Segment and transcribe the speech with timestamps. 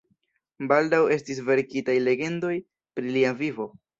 [0.71, 2.57] Baldaŭ estis verkitaj legendoj
[2.97, 3.71] pri lia vivo.